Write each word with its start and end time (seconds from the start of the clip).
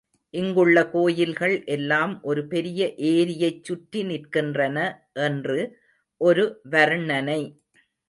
இங்குள்ள 0.33 0.77
கோயில்கள் 0.89 1.53
எல்லாம் 1.65 2.13
ஒரு 2.21 2.47
பெரிய 2.47 2.87
ஏரியைச் 3.11 3.63
சுற்றி 3.63 4.03
நிற்கின்றன 4.03 4.77
என்று 5.21 5.59
ஒரு 6.21 6.45
வர்ணனை. 6.71 7.41